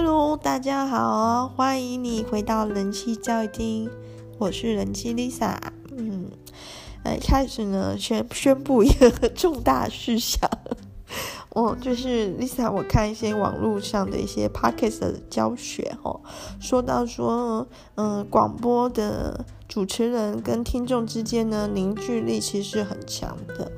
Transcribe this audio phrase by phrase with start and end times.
[0.00, 3.90] Hello，大家好，欢迎你回到人气教育厅，
[4.38, 5.56] 我是人气 Lisa。
[5.90, 6.30] 嗯，
[7.02, 10.48] 来开始呢，宣宣布一个重大事项。
[11.50, 16.20] 我， 就是 Lisa，我看一些网络上的一些 Podcast 的教学哦，
[16.60, 23.72] 说到说，嗯，广播的主持人跟听众之间呢，凝聚力其实是很强的。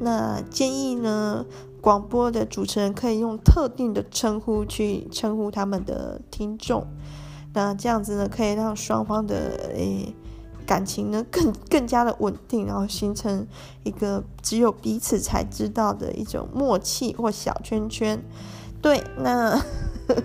[0.00, 1.44] 那建议呢，
[1.86, 6.84] 广播的主持人可以用特定的称呼去称呼他们的听众，
[7.54, 9.36] 那这样子呢，可以让双方的
[9.72, 10.12] 诶。
[10.66, 13.46] 感情呢更更加的稳定，然后形成
[13.84, 18.20] 一个只有彼此才知道的一种默契或小圈圈。
[18.82, 19.56] 对，那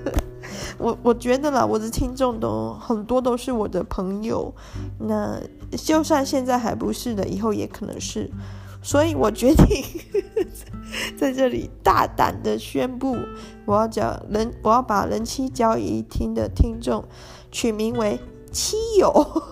[0.80, 4.52] 我我觉得啦，我的听众都很多都是我的朋友，
[4.98, 5.40] 那
[5.78, 8.28] 就算现在还不是的，以后也可能是。
[8.82, 9.84] 所以我决定
[11.18, 13.16] 在这里大胆的宣布，
[13.66, 17.04] 我要叫人，我要把人妻交易厅的听众
[17.52, 18.20] 取名为
[18.52, 19.44] 妻友。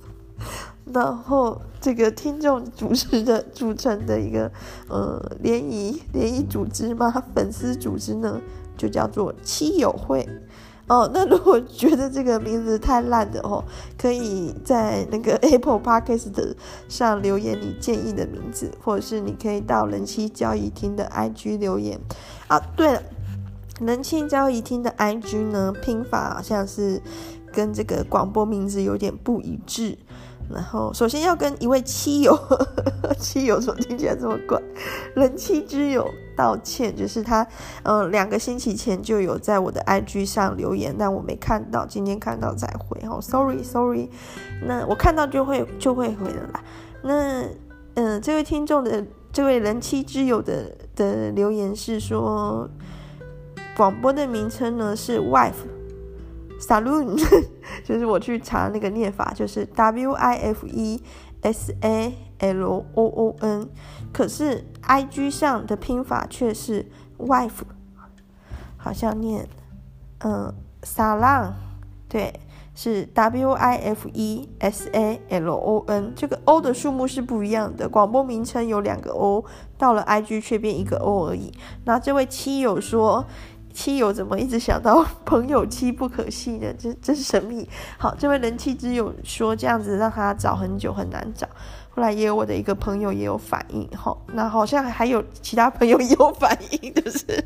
[0.92, 4.50] 然后这个听众组织的组成的一个
[4.88, 8.40] 呃联谊联谊组织嘛，粉丝组织呢
[8.76, 10.26] 就叫做妻友会
[10.88, 11.10] 哦。
[11.12, 13.64] 那如果觉得这个名字太烂的哦，
[13.96, 16.54] 可以在那个 Apple Podcast
[16.88, 21.98] 上留言你建议的名字，或者是你可以到人妻交易厅的 IG 留言
[22.48, 22.58] 啊。
[22.76, 23.02] 对了，
[23.80, 27.00] 人妻交易厅的 IG 呢拼法好像是
[27.52, 29.96] 跟这个广播名字有点不一致。
[30.50, 32.34] 然后，首先要跟一位妻友，
[33.20, 34.58] 妻友怎么听起来这么怪？
[35.14, 36.08] 人妻之友
[36.38, 37.44] 道歉，就是他，
[37.82, 44.08] 嗯、两个星期前就有在我的 IG 上留言，但我没看到，今天看到再回，哦，sorry sorry，
[44.64, 46.64] 那我看到就会就会回的啦。
[47.02, 47.42] 那，
[47.94, 52.70] 嗯、这位听众的这位人妻之友的的留言是说，
[53.76, 55.66] 广播的名称呢是 wife。
[56.58, 57.16] Saloon
[57.84, 61.00] 就是我去查那个念法，就是 W I F E
[61.42, 63.68] S A L O O N，
[64.12, 67.62] 可是 I G 上的拼法却是 wife，
[68.76, 69.46] 好像念
[70.24, 71.52] 嗯 Salon，
[72.08, 72.40] 对，
[72.74, 79.44] 是 W I F E S A L O N，这个 O 的数目是不一样的，广播名称有两个 O，
[79.76, 81.52] 到了 I G 却变一个 O 而已。
[81.84, 83.26] 那这位妻友说。
[83.72, 86.66] 妻友怎么一直想到朋友妻不可信呢？
[86.78, 87.68] 这真神秘。
[87.98, 91.46] 好，这位人气之友说这样子让他找很久很难找。
[91.90, 97.44] 后来也有我的一个朋友也有反应，哈，那好像还有其他朋友也有反应，就是，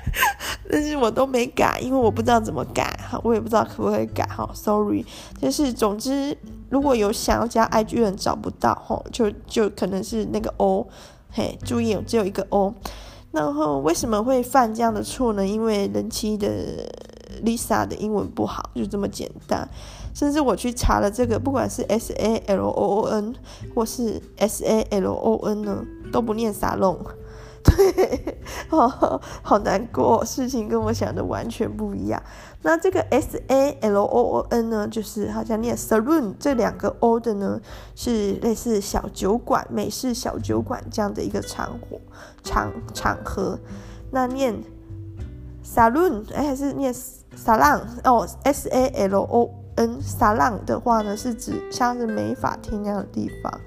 [0.70, 5.04] 但是我都没改，因为我不知道怎么改，哈，我也不知道可不可以改，哈，sorry。
[5.38, 6.34] 就是总之，
[6.70, 10.88] 如果有想要加 IG 人找不到，哈，就就可能是那个 O，
[11.30, 12.74] 嘿，注意，只有一个 O。
[13.32, 15.46] 然后为什么会犯这样的错呢？
[15.46, 16.48] 因为人妻的
[17.44, 19.68] Lisa 的英文不好，就这么简单。
[20.12, 23.34] 甚至我去查了这个，不管是 S A L O O N
[23.74, 26.98] 或是 S A L O N 呢，都不念沙龙。
[27.62, 28.38] 对，
[28.68, 28.88] 好，
[29.42, 32.20] 好难过，事情跟我想的完全不一样。
[32.62, 37.58] 那这个 S A L O O N 呢，就是好像念 saloon 这两个 O 的呢，
[37.94, 41.98] 是类似小酒馆、美式小酒馆这样的一个场合
[42.42, 43.58] 场场合。
[44.10, 44.54] 那念
[45.64, 53.60] saloon 哎，还是念 salon 哦，S A L O N salon 的话呢，是指像是美发厅那样的地方。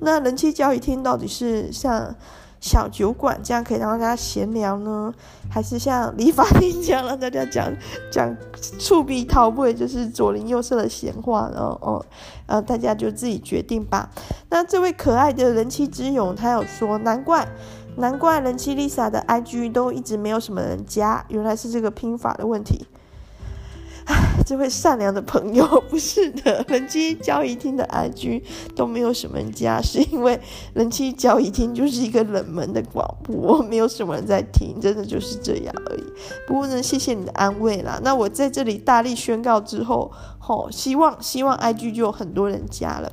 [0.00, 2.14] 那人妻交易厅到底是像？
[2.62, 5.12] 小酒馆这样可以让大家闲聊呢，
[5.50, 7.70] 还是像理发店这样让大家讲
[8.10, 8.34] 讲
[8.78, 12.06] 触鼻桃味，就是左邻右舍的闲话，然后哦，
[12.46, 14.08] 呃，大家就自己决定吧。
[14.48, 17.46] 那这位可爱的人妻之勇，他有说，难怪
[17.96, 22.86] 难怪人妻 Lisa 的 IG 都一直没有什么人加，原来是这个拼法的问题。
[24.44, 28.42] 这位善良的朋友， 不是的，人妻交易厅的 IG
[28.74, 30.38] 都没有什么人加，是因为
[30.74, 36.04] 人妻交易厅就是一个冷门的广播，没有什么人在听，真的就是这样而已。
[36.46, 38.00] 不过呢，谢谢你的安慰啦。
[38.02, 43.12] 那我在这里大力宣告之后，吼、希望希望 IG 就有很多人加了。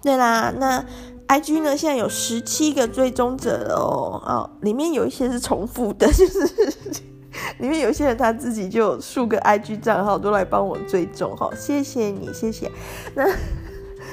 [0.00, 0.84] 对啦，那
[1.28, 7.12] IG 呢现在有十七个追踪者哦，哦，里面有一些是重复的，就是。
[7.58, 12.70] 里面有些人他自己就有数个 IG 账号都来帮我追踪哈，谢谢你，谢谢。
[13.14, 13.24] 那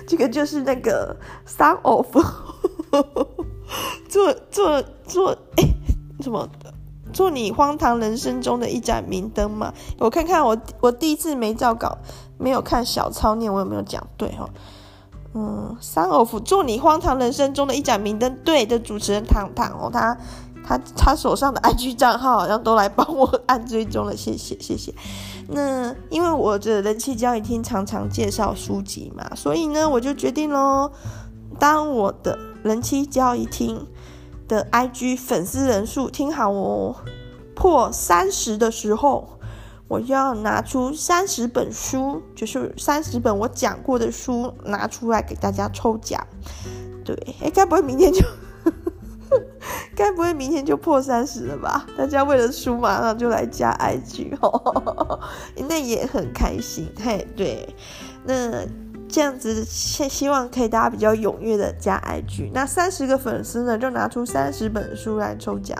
[0.07, 1.15] 这个就是那个
[1.47, 2.07] Son of
[4.09, 5.63] 做做做哎
[6.21, 6.47] 什么
[7.11, 9.73] 做你荒唐人生中的一盏明灯嘛？
[9.99, 11.97] 我看看我我第一次没照稿，
[12.37, 14.49] 没有看小抄念我有没有讲对哈？
[15.35, 20.17] 嗯，Son of 做你荒唐人生中的一盏明灯，对的主持人糖糖哦他。
[20.65, 24.93] 他他手上的 IG 账号好像都来帮我按追踪了，谢谢谢谢。
[25.49, 30.89] 那因为我的人气交易厅常常介绍书籍嘛，所以呢，我就决定喽，
[31.59, 33.85] 当我的人气交易厅
[34.47, 36.95] 的 IG 粉丝人数听好哦，
[37.53, 39.37] 破三十的时候，
[39.89, 46.25] 我就要拿出三十本书，就是三十本我讲过的书拿出来给大家抽奖。
[47.03, 48.25] 对，哎，该不会明天就？
[49.95, 51.85] 该不会明天就破三十了吧？
[51.97, 55.19] 大家为了输马上就来加 IG 哦，
[55.67, 56.91] 那也很开心。
[57.03, 57.67] 嘿，对，
[58.25, 58.65] 那。
[59.13, 65.77] 这样子希希望可以大家比较踊跃的加 IG，那三十个粉丝呢，就拿出三十本书来抽奖，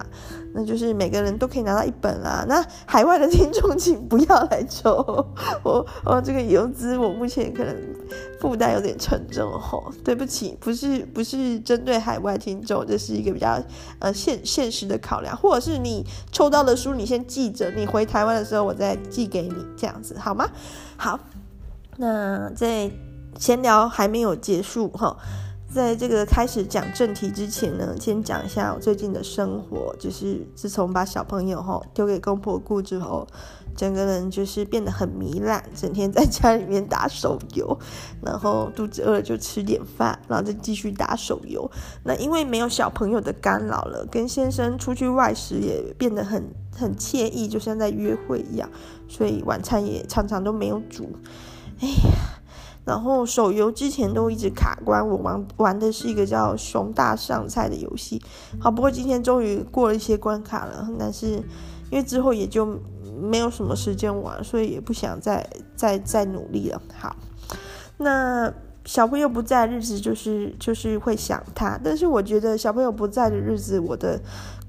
[0.54, 2.46] 那就是每个人都可以拿到一本啦。
[2.48, 4.94] 那海外的听众请不要来抽，
[5.66, 7.76] 我我这个邮资我目前可能
[8.40, 13.60] 负担有点沉重哦，对不起，不是不是针对海外听众，这是一个比较
[13.98, 20.48] 呃现现实的考量，或者是你抽到的书你先记着，你回台湾的时候我再寄给你，这样子好吗？
[20.98, 21.20] 好，
[21.98, 22.92] 那在。
[23.40, 25.18] 闲聊还没有结束哈，
[25.74, 29.96] 在这个开始讲正题之前呢，先讲一下我最近的生活。
[30.00, 33.28] 就是自从把小朋友哈丢给公婆顾之后，
[33.76, 37.78] 整个人就是变得很糜烂，整天在家里面打手游，
[38.22, 41.70] 然后肚子饿了就吃点饭，然后再继续打手游。
[42.04, 48.70] 那因为没有小朋友的干扰了，跟先生出去外食也变得很很惬意，就像在约会一样，
[49.10, 51.10] 所以晚餐也常常都没有煮。
[51.82, 52.40] 哎呀。
[52.86, 58.22] 然后手游之前都一直卡关，我玩玩的是一个叫《熊大上菜》的游戏。
[58.60, 61.28] 好，不过今天终于过了一些关卡了，但是
[61.90, 62.80] 因为之后也就
[63.20, 66.82] 没有什么时间玩，所以也不想再再再努力了。
[66.98, 67.16] 好，
[67.98, 68.54] 那。
[68.86, 74.20] 小朋友不在的日子，就是就是会想他，但是我觉得小朋友不在的日子，我的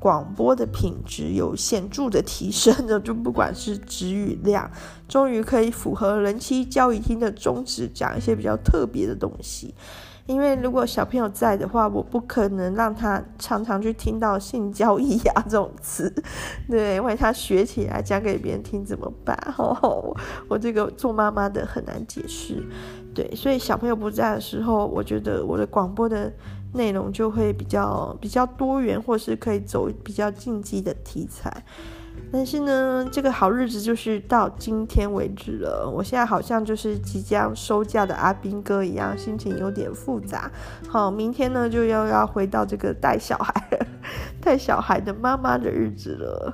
[0.04, 4.70] 广播的品质有显著的提升的，就不管是质与量，
[5.08, 9.74] 终于可以符合人妻交易厅的宗旨，讲一些比较特别的东西。
[10.26, 16.14] 因为如果小朋友在的话，我不可能让他常常去听到性交易啊这种词，
[16.68, 19.34] 对，万一他学起来讲给别人听怎么办？
[19.56, 20.14] 哦，
[20.48, 22.62] 我这个做妈妈的很难解释，
[23.14, 26.30] 对，所以小朋友不在的时候，我觉得我的广播的
[26.75, 31.65] 内容就会比较比较多元，或是可以走比较禁忌的题材。
[32.31, 35.88] 但是呢，这个好日子就是到今天为止了。
[35.88, 40.50] 我现在好像就是即将收假的阿兵哥一样，心情有点复杂。
[40.88, 43.81] 好，明天呢就要要回到这个带小孩、
[44.41, 46.53] 带小孩的妈妈的日子了。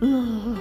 [0.00, 0.56] 嗯，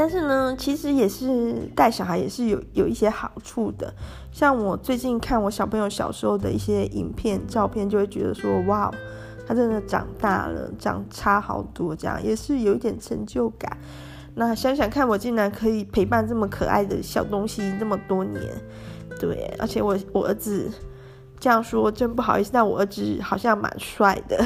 [0.00, 3.92] 但是呢，其实也是带小孩也是有有一些好处的。
[4.32, 8.90] 像我最近看我小朋友小时候的一些影片、照片，就会觉得说，哇。
[9.46, 13.76] 他真的长大了，长差好多，这样也是有一点成就感。
[14.34, 18.40] 那想想看，我竟然可以陪伴这么可爱的小东西这么多年，
[19.20, 20.70] 对，而且我我儿子
[21.38, 24.42] 这样说真不好意思，但我儿子好像蛮帅的。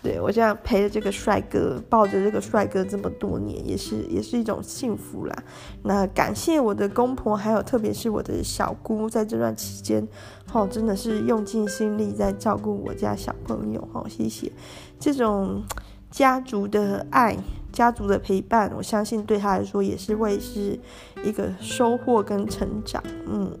[0.00, 5.34] 对，我这样陪着这个帅哥，抱着这个帅哥这么多年，也是也是一种幸福啦。
[5.82, 10.06] 那感谢我的公婆，还有特别是我的小姑，在这段期间，
[10.52, 14.52] 哦，真的是用尽心力在照顾我家小朋友，哦，谢谢。
[15.00, 15.64] 这种
[16.12, 17.36] 家族的爱，
[17.72, 20.78] 家族的陪伴，我相信对他来说也是会是
[21.24, 23.02] 一个收获跟成长。
[23.26, 23.58] 嗯，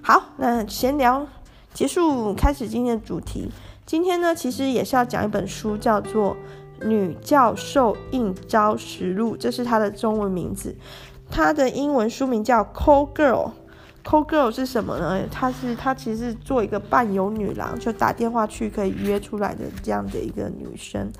[0.00, 1.26] 好，那闲聊
[1.74, 3.50] 结束，开始今天的主题。
[3.86, 6.36] 今天呢，其实也是要讲一本书，叫做
[6.84, 10.74] 《女教授应招实录》，这是它的中文名字。
[11.30, 13.48] 它的英文书名叫《Call Girl》。
[14.04, 15.22] Call Girl 是什么呢？
[15.30, 21.12] 它是它其实是做一个伴游女郎，就打电话去可以约出来的这样的一个女生。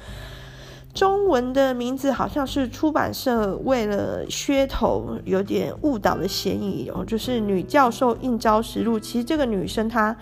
[0.93, 8.99] 中文的名字好像是出版社为了噱头有点误导的嫌疑哦，就是《女教授应招实录》。
[9.01, 10.17] 其实这个女生她。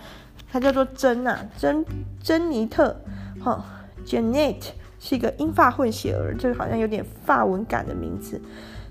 [0.55, 1.83] 她叫做珍啊，珍
[2.23, 2.95] 珍妮特，
[3.43, 3.63] 哈、哦、
[4.05, 4.55] ，Janet
[5.01, 8.41] 是一个英法混血儿，这个好像有点法文感的名字。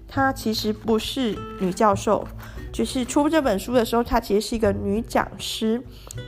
[0.07, 2.29] 她其实不是女教授，
[2.71, 5.83] 就是出这本书的时候，她其实是一个女讲师。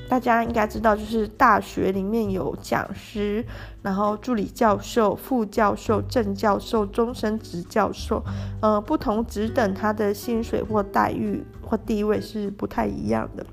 [0.08, 3.44] 大家应该知道，就是大学里面有讲师，
[3.82, 8.24] 然后助理教授、副教授、正教授、终身职教授，
[8.62, 13.44] 呃，不同职等，他的薪水或待遇或地位是不太一样的。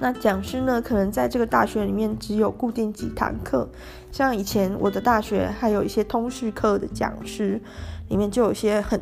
[0.00, 3.68] 那讲师呢，可能在这个大学里面只有固定几堂课，
[4.10, 7.60] 像以前我的大学还有一些通识课的讲师，
[8.08, 8.98] 里面就有一些很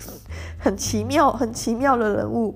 [0.60, 2.54] 很奇妙、很奇妙的人物，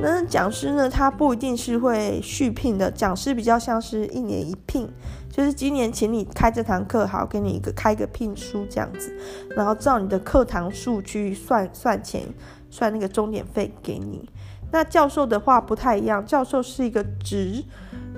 [0.00, 4.86] 那讲师呢，他不一定是会续聘的，讲师比较像是一年一聘，
[5.30, 9.16] 就是今年请你开这堂课，好，给你一个开个聘书这样子，
[9.56, 12.26] 然后照你的课堂数去算算钱，
[12.68, 14.28] 算那个钟点费给你。
[14.72, 17.62] 那教授的话不太一样，教授是一个职。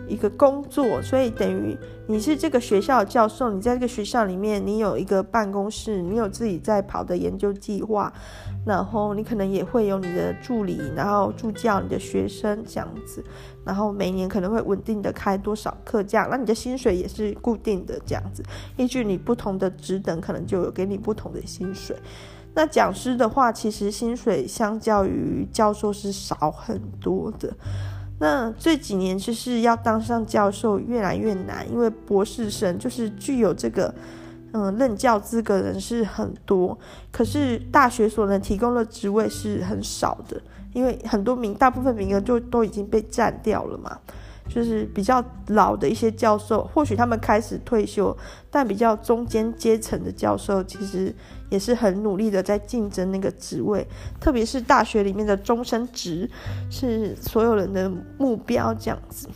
[0.07, 1.75] 一个工作，所以等于
[2.07, 8.13] 你是这个学校的教授，你在这个学校里面，你有一个办公室，你有自己在跑的研究计划，
[8.67, 13.25] 然后你可能也会有你的助理，然后助教你的学生这样子，
[13.65, 18.43] 然后每年可能会稳定的开多少课这样，那你的薪水也是固定的这样子，
[18.77, 21.97] 依据你不同的职等，可能就有给你不同的薪水。
[22.55, 27.53] 那讲师的话，其实薪水相较于教授是少很多的。
[28.21, 33.93] 那这几年就是要当上教授越来越难，因为博士生就是具有这个
[34.53, 36.79] 嗯任教资格的人是很多，
[37.11, 40.41] 可是大学所能提供的职位是很少的，
[40.73, 43.99] 因为很多名大部分名额就都已经被占掉了嘛。
[44.47, 48.17] 就是比较老的一些教授，或许他们开始退休，
[48.51, 51.13] 但比较中间阶层的教授，其实
[51.49, 53.87] 也是很努力的在竞争那个职位。
[54.21, 56.31] 特别是大学里面的终身职，
[56.71, 59.29] 是所有人的目标这样子。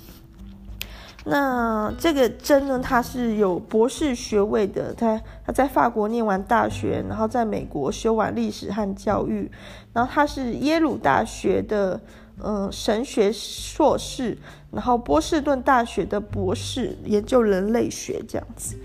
[1.25, 9.51] 那这个真呢，他是有博士学位的，他他在法国念完大学，然后在美国修完历史和教育，
[9.93, 11.99] 然后他是耶鲁大学的。
[12.41, 14.39] 嗯，神学硕士，
[14.71, 18.77] 然后波士顿大学的博士，研究人类学这样子。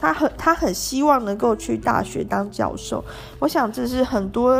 [0.00, 3.04] 他很他很希望能够去大学当教授。
[3.40, 4.56] 我想这是很多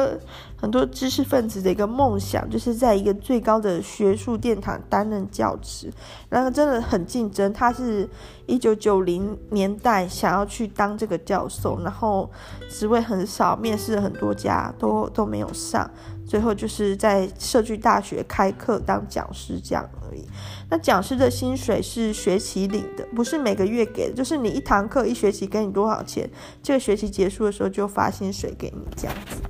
[0.57, 5.93] 很多知识分子的一个梦想，就是在一个最高的学术殿堂担任教职。
[6.29, 7.53] 然后真的很竞争。
[7.53, 8.09] 他是
[8.47, 12.29] 一九九零年代想要去当这个教授，然后
[12.69, 15.89] 职位很少，面试很多家都都没有上。
[16.27, 20.27] 最后就是在社区大学开课当讲师这样而已。
[20.71, 26.29] 那讲师的薪水是学期领的，不是每个月给的，就是你一堂课一学期给你多少钱，
[26.63, 29.41] 这个学期结束的时候就发薪水给你这样子。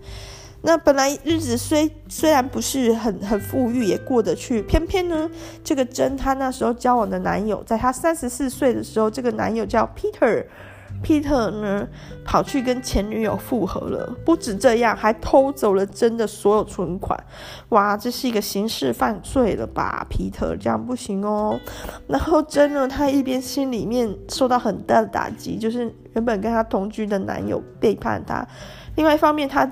[0.63, 5.31] 那本来日子虽虽然不是很很富裕，也过得去，偏偏呢，
[5.63, 10.45] 这个真她那时候交往的男友，在她三十四岁的时候，这个男友叫 Peter。
[11.03, 11.87] Peter 呢，
[12.25, 17.19] 跑去跟前女友复合了，不止这样，还偷走了真的所有存款。
[17.71, 21.59] 哇，这是一个刑事犯罪了吧？Peter 这样不行哦。
[22.07, 28.47] 然后真呢，她一边心里面受到很大的打击，就是原本跟她同居的男友背叛她；
[28.97, 29.65] 另外一方面，她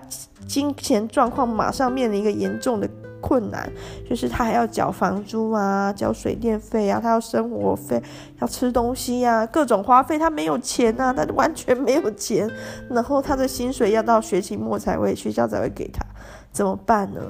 [0.47, 2.89] 金钱状况马上面临一个严重的。
[3.21, 3.71] 困难
[4.09, 8.03] 就是他还要缴房租啊，缴水电费啊，他要生活费，
[8.41, 12.51] 要吃东西呀、啊，各种花费，他没有钱啊，他完全没有钱。
[12.91, 16.05] 然后他的薪水要到学期末才会，学校才会给他，
[16.53, 17.21] 怎么办呢？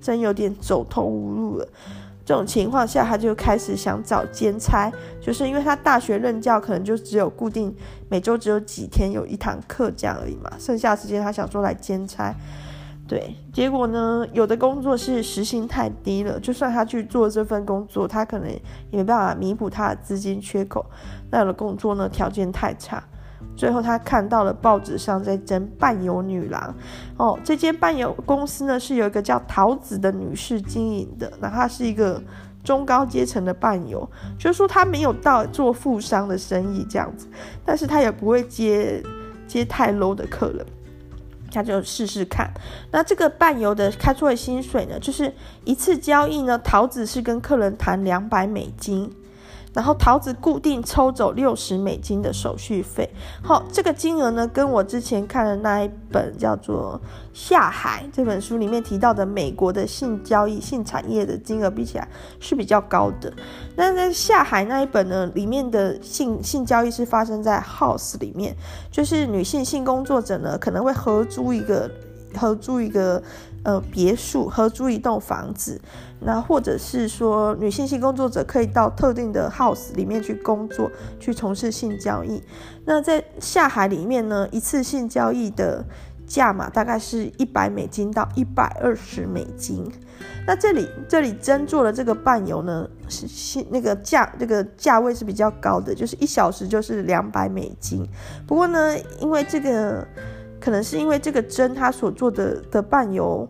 [0.00, 1.68] 真有点走投无路了。
[2.24, 7.74] 这种情况下，他就开始想找兼差，就是因为他大学任教可能就只有固定
[8.08, 12.32] 每周只有几天有一堂课这样而已嘛，剩下时间他想说来兼差。
[13.12, 20.86] 对，结果呢，有的工作是时薪太低了，就算他去做这份工作，他可能也没办法弥补他的资金缺口。
[21.30, 23.04] 那有的工作呢，条件太差。
[23.54, 26.74] 最后他看到了报纸上在征伴游女郎，
[27.18, 32.18] 哦，这间伴游公司呢是有一个叫桃子的女士经营的，那她是一个
[32.64, 37.26] 中高阶层的伴游，就是说她没有到做富商的生意这样子，
[37.62, 39.02] 但是她也不会接
[39.46, 40.64] 接太 low 的客人。
[41.52, 42.50] 他就试试看，
[42.90, 45.32] 那这个伴游的开出的薪水呢，就是
[45.64, 49.12] 一次交易呢，桃子是跟客人谈两百美金。
[49.74, 53.08] 然后桃子固定抽走六十美金的手续费，
[53.42, 57.00] 好，这个金额呢，跟我之前看的那一本叫做
[57.32, 62.06] 《下海》这本书里面提到的美国的性交易、性产业的金额比起来
[62.38, 63.32] 是比较高的。
[63.74, 68.54] 那在《下海》那一本呢，里面的性性交易是发生在 house 里面，
[68.90, 71.90] 就是女性性工作者呢可能会合租一个。
[72.34, 73.22] 合租一个
[73.64, 75.80] 呃别墅，合租一栋房子，
[76.20, 80.90] 那或者是说女性性工作者可以到特定的 house 里面去工作，
[81.20, 82.42] 去从事性交易。
[82.84, 85.84] 那在下海里面呢，一次性交易的
[86.26, 89.88] 价码大概是一百美金到一百二十美金。
[90.44, 98.04] 那这里这里真做的这个伴游呢，是那个价这个价位是比较高的，就是一小时就是两百美金。
[98.44, 100.04] 不过呢，因为这个。
[100.62, 103.48] 可能是因为这个珍他所做的的伴游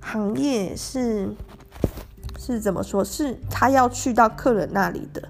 [0.00, 1.34] 行业是
[2.38, 3.02] 是怎么说？
[3.02, 5.22] 是他要去到客人那里的，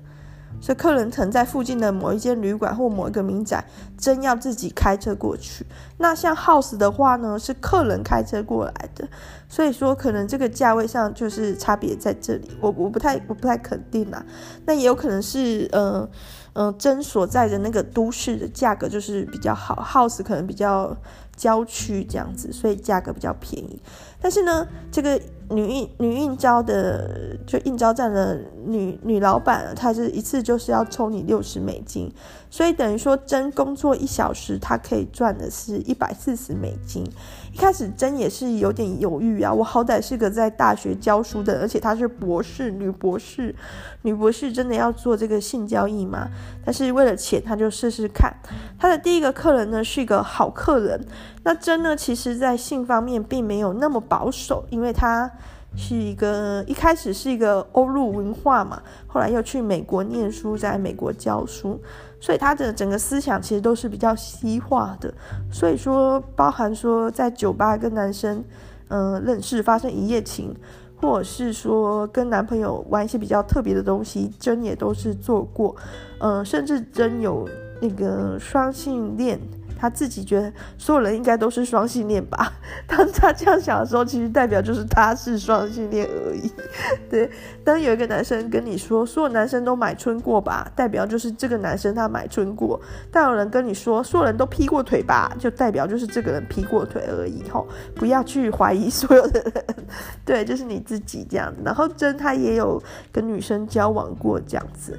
[0.61, 3.65] 所以客人曾在附近的某一间旅馆或某一个民宅，
[3.97, 5.65] 真要自己开车过去。
[5.99, 9.09] 那像 house 的话呢，是客人开车过来的，
[9.49, 12.51] 所以说可能这个价位上就是差别在这里。
[12.61, 14.25] 我我不太我不太肯定啦，
[14.67, 16.09] 那也有可能是呃
[16.55, 20.97] 嗯真所在的那个都市的价格就是比较好，house 可能比较
[21.37, 23.81] 郊区这样子，所以价格比较便宜。
[24.21, 25.21] 但是呢，这个。
[25.53, 32.09] 女应女应召的就应召站的女女老板，她是一次就是要抽你六十美金，
[32.49, 37.05] 所以等于说真工作一小时，她可以赚的是一百四十美金。
[37.53, 43.55] 一开始真也是有点犹豫啊，我好歹是个在大学教书的，而且她是博士，女博士，
[44.03, 46.29] 女博士真的要做这个性交易吗？
[46.65, 48.33] 但是为了钱，她就试试看。
[48.79, 51.05] 她的第一个客人呢是一个好客人，
[51.43, 55.31] 那真呢其实在性方面并没有那么保守，因为她。
[55.77, 61.81] 是一个一开始是一个欧陆文化嘛，后来又去美国念书，在美国教书，
[62.21, 65.13] 所以他的整个思想其实都是比较西化的。
[65.51, 68.45] 所以说，包含说在酒吧跟男生
[68.89, 70.55] 嗯、呃、认识发生一夜情，
[71.01, 75.75] 或者是说跟男朋友玩一些比较特别的东西，真也都是做过，
[76.19, 77.49] 嗯、呃，甚至真有
[77.81, 79.41] 那个双性恋。
[79.81, 82.53] 他自己觉得所有人应该都是双性恋吧？
[82.87, 86.53] 当他这样想的时候，其实代表就是他是双性恋而已。
[87.09, 87.31] 对，
[87.65, 92.79] 当有一个男生跟你说所有男生都买春过吧，代表就是这个男生他买春过；
[93.11, 97.43] 但有人跟你说所有人都劈过腿吧，就代表就是这个人劈过腿而已。
[97.49, 99.65] 吼，不要去怀疑所有的人，
[100.27, 101.63] 对，就是你自己这样子。
[101.65, 104.99] 然后真他也有跟女生交往过这样子，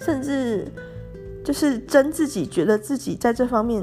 [0.00, 0.66] 甚至。
[1.46, 3.80] 就是真自己觉得自己在这方面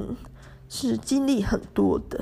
[0.67, 2.20] 是经历很多的。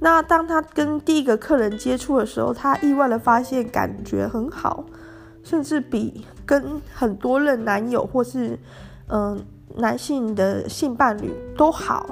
[0.00, 4.86] 那当他跟第一个客人接触的时候，他意外的发现感觉很好，
[5.44, 8.58] 甚至比跟很多任男友或是
[9.08, 9.38] 嗯、
[9.76, 12.08] 男性的性伴侣都好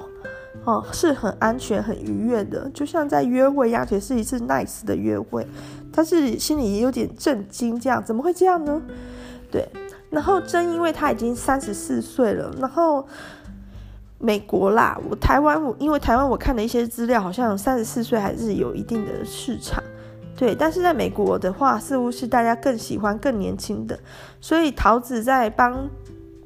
[0.65, 5.47] 哦，是很安全、很愉悦的，就像在约会一样，而且是一次 nice 的约会。
[5.91, 8.83] 他是心里也有点震惊，这样怎么会这样呢？
[9.51, 9.67] 对。
[10.11, 13.07] 然后真因为他已经三十四岁了，然后
[14.19, 19.83] 美国啦，我台湾我因为台湾我看了一些资料，好像三十四岁还是有一定的市场，
[20.37, 20.55] 对。
[20.55, 23.99] 但是在美国的话，似乎是大家更喜欢更年轻的，
[24.41, 25.89] 所以桃子在帮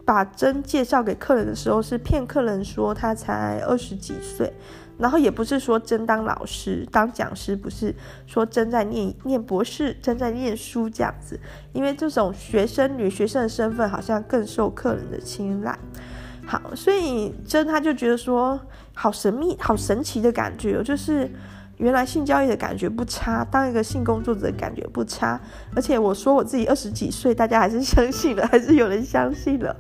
[0.05, 4.53] 把真介绍给客人的时候，是骗客人说他才二十几岁。
[5.01, 7.95] 然后也不是说真当老师、当讲师，不是
[8.27, 11.41] 说真在念念博士、真在念书这样子，
[11.73, 15.79] 因为这种学生女学生的身份好像更受客人的青睐。
[16.47, 18.61] 好，所以真他就觉得说，
[18.93, 21.31] 好神秘、好神奇的感觉，就是
[21.79, 25.41] 原来性交易的感觉不差，当一个性工作者的感觉不差，
[25.75, 29.75] 而且我说我自己二十几岁，大家还是相信了，还是有人相信了，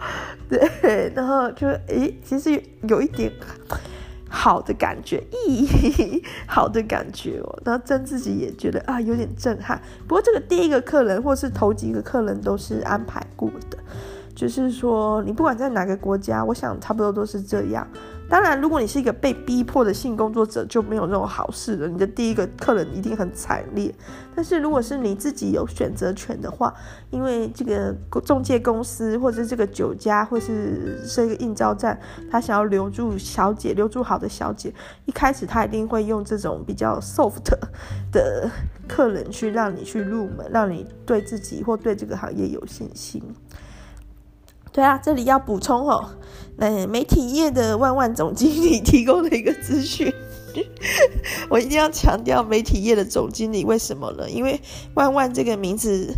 [0.48, 3.30] 对，然后就诶，其实有一点。
[4.32, 7.58] 好的感觉，咦，好的感觉哦。
[7.64, 9.78] 然后真自己也觉得啊，有点震撼。
[10.06, 13.76] 不过这个第一个客人或是头几个客人都是安排过的，
[14.34, 17.86] 就是说你不管在哪个国家，我想差不多都是这样。
[18.30, 21.88] 当然，如果你是一个被逼迫的性工作者，就没有那种好事了。
[21.88, 23.92] 你的第一个客人一定很惨烈。
[24.36, 26.72] 但是，如果是你自己有选择权的话，
[27.10, 27.92] 因为这个
[28.24, 31.98] 中介公司或者这个酒家或是是一个应召站，
[32.30, 34.72] 他想要留住小姐，留住好的小姐，
[35.06, 37.50] 一开始他一定会用这种比较 soft
[38.12, 38.48] 的
[38.86, 43.20] 客人去让你去入门，让你对自己或对这个行业有信心。
[44.72, 46.10] 对啊，这里要补充哦，
[46.60, 50.12] 那媒体业的万万总经理提供的一个资讯，
[51.48, 54.28] 我一定要强调媒体业的总经理为什么呢？
[54.28, 54.60] 因为
[54.92, 56.14] 万万这个名字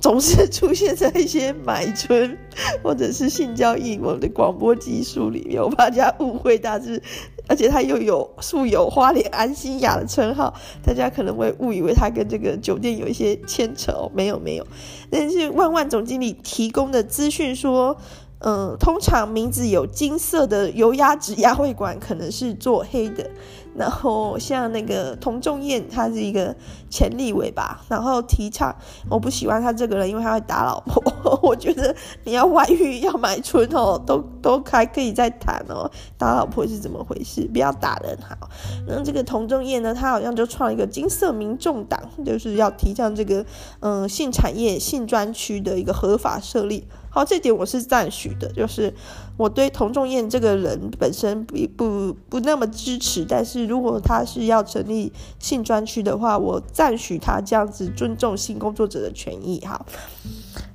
[0.00, 2.38] 总是出现在一些买春
[2.84, 7.02] 或者是性交易我的广播技术里面，我怕大家误会他是。
[7.46, 14.66] 而且他又有素有花莲安心雅的称号，大家可能会误以为他跟这个酒店有一些牵扯哦，没有没有。
[15.10, 17.98] 但是万万总经理提供的资讯说，
[18.40, 23.30] 嗯，通常名字有金色的油压纸压会馆可能是做黑的。
[23.76, 26.54] 然后像那个童仲彦，他是一个
[26.88, 28.72] 前立委吧，然后提倡，
[29.10, 31.02] 我不喜欢他这个人，因为他会打老婆。
[31.42, 31.92] 我觉得
[32.22, 37.48] 你要外遇要买春哦，都都还可以再谈哦，打老婆是怎么回事？
[37.52, 38.48] 不要打人好。
[38.86, 43.44] 那这个童仲彦呢，他好像就创一个金色民众党，就是要提倡这个
[43.80, 46.86] 嗯性产业性专区的一个合法设立。
[47.14, 48.92] 好，这点我是赞许的，就是
[49.36, 53.64] 我对童仲彦这个人本身不不不那么支持，但是。
[53.64, 59.64] 如果他是要成立性专区的话，我赞许他这样子尊重性工作者的权益。
[59.64, 59.86] 好，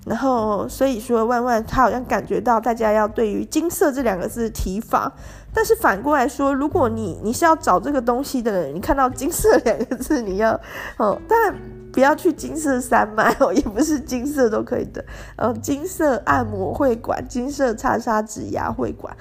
[0.06, 5.12] 然后所以说万万他好像感觉到大家要对于“金色”这两个字提防，
[5.54, 10.60] 但是反过来说，如果你你是要找这个东西的人，你看到“金色”两个字，你要
[10.98, 11.54] 哦，但
[12.00, 15.04] 不要去金色山脉哦， 也不是金色都可以的，
[15.36, 19.14] 呃，金色按摩会馆、金色叉叉指压会馆。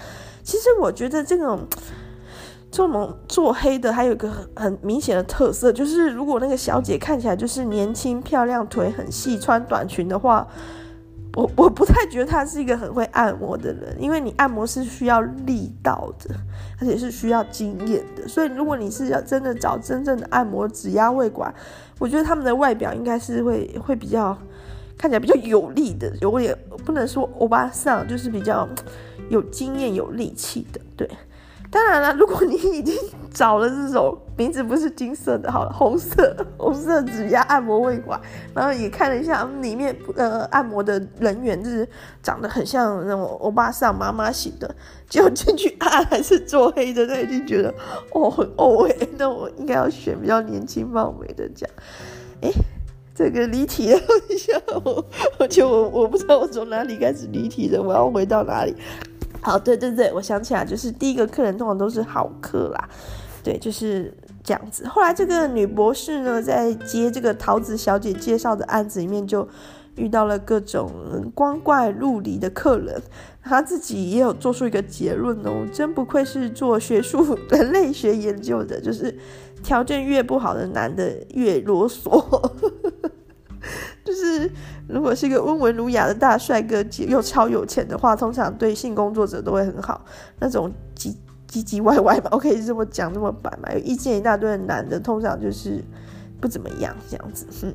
[0.44, 1.66] 其实我觉得这种
[2.70, 10.46] 做蒙做黑的还有一个很很明显的特色，就是如果那个小姐看起来就是年轻漂亮、腿很细、穿短裙的话，
[11.34, 16.32] 我我不太觉得她是一个很会按摩的人，因为你按摩是需要力道的，
[16.80, 18.28] 而且是需要经验的。
[18.28, 21.52] 所以如果你是要真的找真正的按摩指压会馆，
[21.98, 24.36] 我觉得他们的外表应该是会会比较
[24.96, 28.68] 看起来比较有力的，有点不能说欧巴桑，就是比较。
[29.28, 31.06] 有经验、有力气的，对。
[31.70, 32.96] 当然了，如果你已经
[33.30, 38.18] 找了这种名字不是金色的，好了，红色、红色指压按摩会馆，
[38.54, 41.86] 然后也看了一下里面呃按摩的人员，就是
[42.22, 44.74] 长得很像那种欧巴桑妈妈型的，
[45.10, 47.74] 就进去按还是做黑的，那已经觉得
[48.12, 51.74] 哦很欧哎，那我应该要选比较年轻貌美的这样。
[52.40, 52.50] 哎，
[53.14, 54.00] 这个离题了
[54.30, 55.04] 一下，我
[55.38, 58.74] 而且我我不知道我从哪里开始离题的，我要回到哪里？
[59.40, 62.88] 好，对对对，我想起来，就是第一个客人通常都是好客啦，
[63.42, 64.86] 对，就是这样子。
[64.86, 69.48] 后来这个女博士呢，在接这个桃子小姐介绍的案子里面，就
[69.96, 70.90] 遇到了各种
[71.34, 73.00] 光怪陆离的客人，
[73.42, 79.16] 她自己也有做出一个结论哦，真不愧是做学术人类学研究的，就是
[79.62, 82.52] 条件越不好的男的越啰嗦。
[84.08, 84.50] 就是，
[84.88, 90.02] 如果是一个温文儒雅的大帅哥，又超有钱的话，通常对性工作者都会很好。
[90.40, 91.14] 那种唧
[91.46, 95.84] 唧唧歪歪嘛，我可以这么讲，这么白嘛，有意见一大堆的男的，通常就是
[96.40, 97.46] 不怎么样这样子。
[97.64, 97.74] 嗯，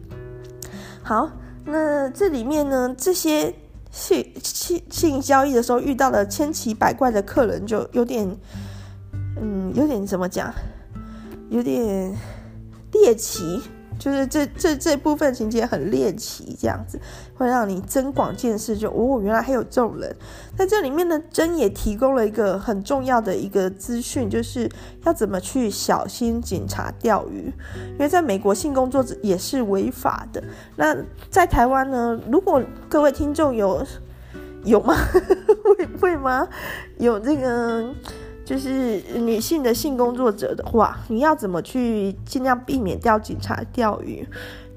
[1.04, 1.30] 好，
[1.65, 3.54] 那这里面呢，这些
[3.91, 8.28] 性性性交易的时候遇到了千奇百怪的客人，就有点，
[9.39, 10.52] 嗯，有点怎么讲，
[11.52, 12.12] 有点
[12.91, 13.62] 猎奇。
[14.04, 17.00] 就是这这这部分情节很猎奇，这样子
[17.36, 18.84] 会让你增广见识就。
[18.84, 20.13] 就哦，原来还有这种人。
[20.58, 24.70] 在这里面呢，真也提供了一个很重要的一个资讯，就是
[25.06, 27.46] 要怎么去小心警察钓鱼。
[27.94, 30.44] 因为在美国，性工作者也是违法的。
[30.76, 30.94] 那
[31.30, 33.88] 在台湾呢，如果各位听众有
[34.66, 34.94] 有吗？
[35.63, 36.46] 会会吗？
[36.98, 37.89] 有这个。
[38.45, 44.27] 就是女性的性工作者的话，你要怎么去尽量避免掉警察钓鱼，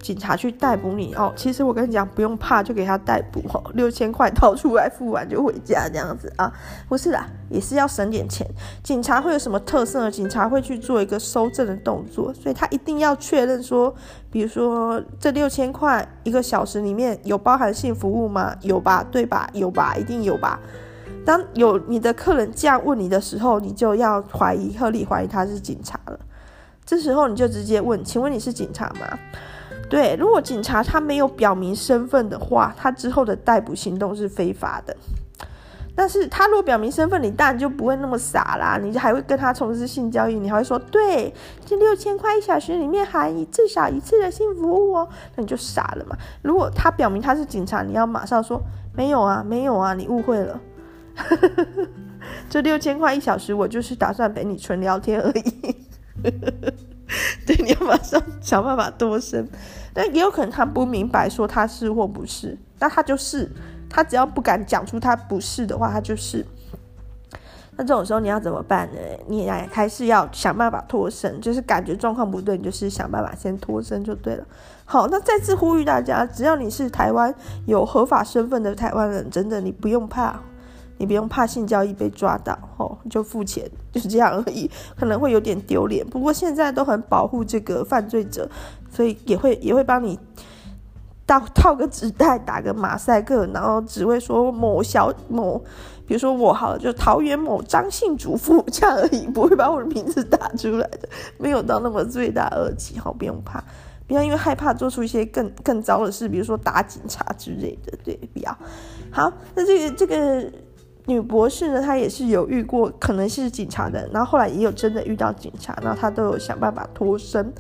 [0.01, 1.33] 警察去逮捕你哦？
[1.35, 6.53] 其实我跟你讲，不用怕，就给他逮捕哦，六千块掏出来付完就回家这样子啊？
[6.89, 8.47] 不是啦，也是要省点钱。
[8.85, 10.09] 警察会有什么特色呢？
[10.09, 13.93] 警察会去做一个搜证的动作，所以他一定要确认说，
[14.31, 18.55] 比如说这六千块一个小时里面有包含性服务吗？
[18.63, 19.51] 有吧，对吧？
[19.53, 20.61] 有吧，一定有吧。
[21.27, 26.19] 当有你的客人这样问你的时候，你就要怀疑，合理怀疑他是警察了。
[26.87, 29.19] 这时候你就直接问：“请问你是警察吗？”
[29.91, 34.97] 对，如果警察他没有表明身份的话，他之后的逮捕行动是非法的。
[35.97, 41.35] 但是他如果表明身份，你当然就不会那么傻啦，你就还会跟他从事性交易，你还会说：“对，
[41.65, 46.17] 这六千块一小时里面含一至少一次的性服务哦。”那你就傻了嘛。
[46.43, 48.61] 如果他表明他是警察，你要马上说
[48.95, 50.61] ：“没有啊，没有啊，你误会了。”
[52.49, 55.77] 这六千块一小时，我就是打算陪你纯聊天而已。
[57.47, 59.49] 对，你要马上想办法脱身。
[59.95, 63.51] 但也有可能他不明白说他是或不是，那他就是，
[63.89, 66.45] 他只要不敢讲出他不是的话，他就是。
[67.79, 68.99] 那这种时候你要怎么办呢？
[69.29, 74.45] 你还是要想办法脱身，就是感觉状况不对，你就是想办法先脱身就对了。
[74.85, 77.35] 好，那再次呼吁大家，只要你是台湾
[77.67, 80.41] 有合法身份的台湾人，真的你不用怕。
[80.99, 84.71] 你不用怕性交易被抓到，哦，就付钱，就是这样而已。
[84.99, 88.49] 可能会有点丢脸，不过现在都很保护这个犯罪者，
[88.91, 90.19] 所以也会也会帮你
[91.27, 95.59] 套套个纸袋，打个马赛克，然后只会说某小某，
[96.07, 103.63] 比如说我好了，就桃园某张姓主妇这样而已，不会把我的名字打出来的，没有到那么罪大恶极，好，不用怕，
[104.07, 108.57] 不要因为害怕做出一些更更糟的事，比如说打警察之类的，对，不要。
[109.11, 110.51] 好，那这个这个。
[111.07, 117.53] 女博士呢，她也是有遇过可能是警察的，然后后来也有真的遇到警察，然后她都有想办法脱身。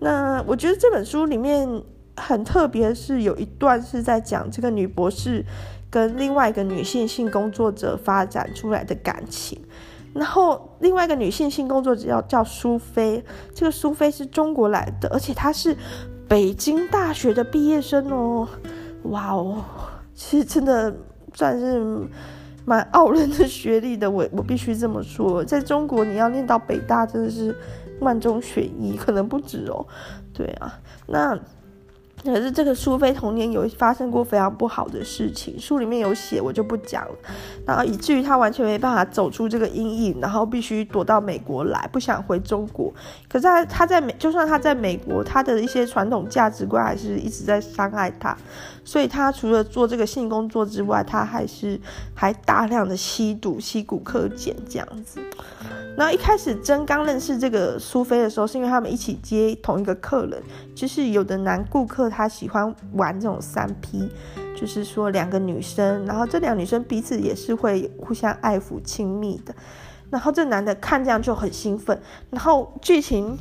[0.00, 1.68] 那我觉得这本书里面
[2.16, 5.44] 很特别，是有一段是在讲这个女博士
[5.90, 9.60] 跟另外一个女性性工作者发展出来的感情。
[10.14, 13.22] 然后另外一个女性性工作者叫叫苏菲，
[13.54, 15.76] 这个苏菲是中国来的，而且她是
[16.26, 18.48] 北京大学的毕业生哦。
[19.04, 19.62] 哇哦，
[20.14, 20.92] 其实真的
[21.34, 21.80] 算是
[22.68, 27.56] 蛮傲人的学历的，我我必须这么说，在中国你要念到北大真的是
[28.00, 29.86] 万中选一，可能不止哦。
[30.34, 31.38] 对啊，那。
[32.24, 37.14] 可是这个苏菲童年有发生过非常不好的事情，书里面有写，我就不讲了。
[37.64, 42.92] 然后以至于他完全没办法走出这个阴影，然后必须躲到美国来，不想回中国。
[43.28, 48.36] 可是他他在美，就算他在美国，他的一些传统价值观还是一直在伤害他。
[48.88, 51.78] 所以他除了做这个性工作之外，他还是
[52.14, 55.20] 还大量的吸毒、吸古柯碱这样子。
[55.94, 60.42] 然后一开始真刚认识这个苏菲的时候，是因为他们一起接同一个客人，
[60.74, 64.08] 就是有的男顾客他喜欢玩这种三 P，
[64.58, 69.54] 就是说两个女生，然后这两女生彼此也是会互相爱抚亲密的，
[70.08, 73.36] 然后这男的看这样就很兴奋，然后剧情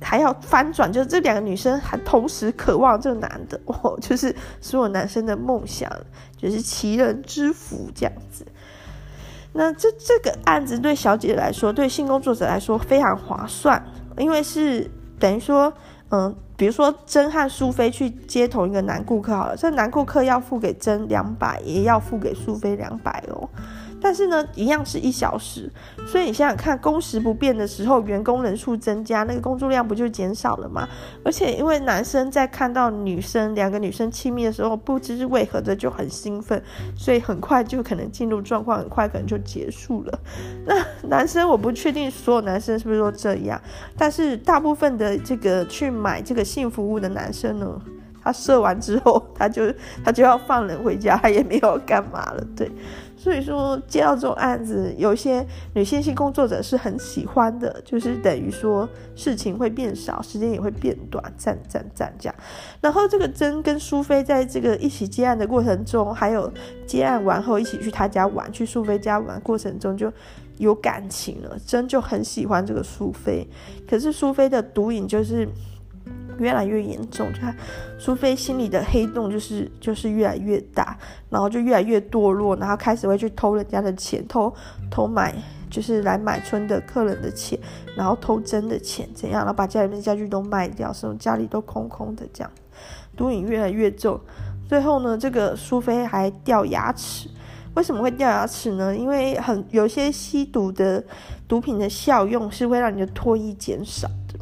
[0.00, 5.90] 还要翻转，就是这两个女生还同时渴望这个男的， 哦，就是所有男生的梦想，
[6.36, 8.46] 就是奇人之福这样子。
[9.52, 13.82] 那这这个案子对小姐来说，对性工作者来说非常划算，
[14.18, 15.72] 因为是等于说，
[16.10, 23.48] 嗯，比如说珍和苏菲去接同一个男顾客好了，这男顾客要付给珍两百，也要付给苏菲两百哦。
[24.00, 25.70] 但是呢，一样是一小时，
[26.06, 30.88] 所以你想想看，工时不变的时候，员工人数增加，那个工作量不就减少了吗？
[31.24, 36.62] 而且因为男生在看到女生两个女生亲密的时候，不知是为何的就很兴奋，
[36.96, 40.20] 所以很快就可能进入状况，很快可能就结束了。
[40.66, 40.74] 那
[41.08, 43.60] 男生我不确定所有男生是不是都这样，
[43.96, 47.80] 但是大部分的这个去买这个性服务的男生呢，
[48.22, 49.72] 他射完之后，他就
[50.04, 52.70] 他就要放人回家，他也没有干嘛了，对。
[53.16, 62.34] 所以说接到这种案子，有一些女性性工作者是很喜欢的，就是等于说事情会变少，时间也会变短，赞赞赞这样。
[62.80, 66.52] 然后这个真跟苏菲在这个一起接案的过程中，还有
[66.86, 70.12] 接案完后一起去他家玩，去苏菲家玩过程中就
[70.58, 73.48] 有感情了，真就很喜欢这个苏菲，
[73.88, 75.48] 可是苏菲的毒瘾就是。
[76.38, 77.40] 越来越严重，就
[77.98, 80.96] 苏菲心里的黑洞就是就是越来越大，
[81.30, 84.52] 然后就越来越堕落，然后开始会去偷人家的钱，偷
[84.90, 85.34] 偷买
[85.70, 87.58] 就是来买春的客人的钱，
[87.96, 92.50] 然后偷真的钱，怎样，然后把家里面家具都卖掉，什么家里都空空的这样，
[93.16, 94.20] 毒瘾越来越重，
[94.68, 97.28] 最后呢，这个苏菲还掉牙齿，
[97.74, 98.96] 为什么会掉牙齿呢？
[98.96, 101.02] 因为很有些吸毒的
[101.48, 104.35] 毒品的效用是会让你的唾液减少的。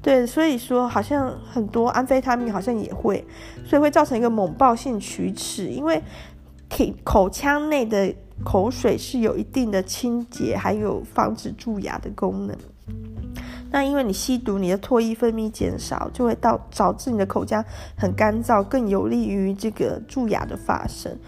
[0.00, 3.24] 对，所以说好像很多安非他命好像也会，
[3.64, 6.02] 所以会造成一个猛爆性龋齿，因为
[6.68, 12.56] 体口腔内的口水是有一定的清洁还有防止蛀牙的功能。
[13.70, 17.62] 那因为你吸毒，你的唾液分泌减少，就会导导致你的口腔
[17.96, 21.18] 很干燥，更有利于这个蛀牙的发生。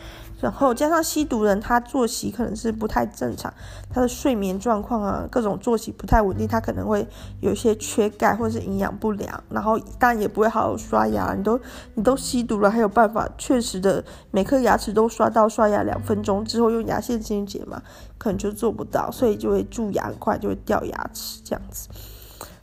[0.40, 3.52] 然后加上吸毒人，他作息可能是不太正常，
[3.92, 7.06] 他的睡眠状况啊，各种作息不太稳定，他可能会
[7.40, 11.34] 有一些缺钙或者是营养不良，然后但也不会好好刷牙。
[11.34, 11.60] 你都
[11.94, 17.82] 你都吸毒了，还有办法确实的每颗牙齿都刷到刷牙两分钟之后用牙线清洁嘛？
[18.16, 21.88] 可能就做不到，所以就会蛀牙，很快就会掉牙齿这样子。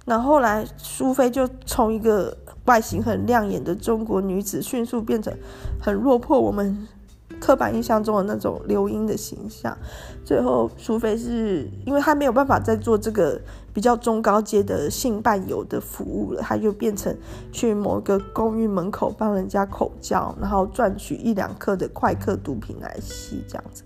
[0.06, 2.36] 然后后来苏菲就从一个
[2.66, 5.32] 外形很亮眼的中国女子，迅速变成
[5.80, 6.88] 很落魄我们。
[7.40, 9.78] 刻板印象中的那种流音的形象，
[10.26, 13.40] 最后除非是因为他没有办法再做这个
[13.74, 17.16] 比较中高阶的性伴游的服务了，他就变成
[17.52, 23.84] 去某个公寓门口帮人家口交，然后赚取一两克的快克毒品来吸，这样子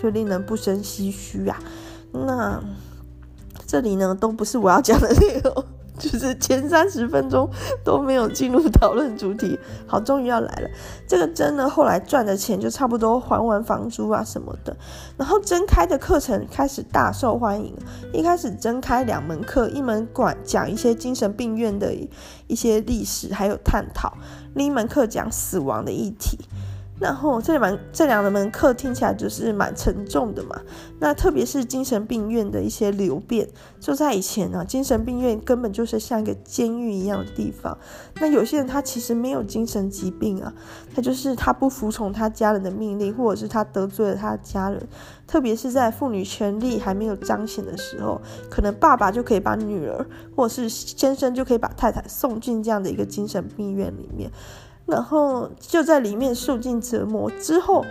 [0.00, 1.58] 就令人不胜唏嘘啊。
[2.12, 2.62] 那
[3.66, 5.64] 这里呢，都不是我要讲的内容。
[6.00, 7.48] 就是前三十分钟
[7.84, 10.68] 都没有进入讨论主题，好，终于要来了。
[11.06, 14.74] 这个针呢，后来赚的钱就差不多还完房租啊什么的，
[15.18, 17.76] 然后珍开的课程开始大受欢迎。
[18.12, 21.94] 一开始珍开两门课，一门管讲一些精神病院的
[22.46, 24.12] 一些历史还有探讨，
[24.54, 26.38] 另一门课讲死亡的议题。
[27.00, 30.60] 然后这两门这两门课听起来就是蛮沉重的嘛。
[30.98, 33.48] 那特别是精神病院的一些流变，
[33.80, 37.76] 就在以前呢、啊，精神病院根本就是像一个监狱一样的地方。
[38.20, 40.52] 那有些人他其实没有精神疾病啊，
[40.94, 44.86] 他就是他不服从他家人的命令，或者是他得罪了他家人。
[45.26, 50.04] 特别是在妇女权利还没有彰显的时候，可能爸爸就可以把女儿，
[50.36, 54.30] 或者是先生就可以把太太送进这样的一个精神病院里面。
[54.90, 57.84] 然后就在里面受尽折磨之后，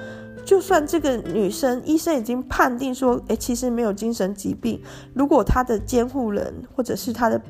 [0.46, 4.82] 就算这个女生医生已经判定说，诶，其实没有精神疾病，
[5.14, 7.42] 如果她的监护人或者是她的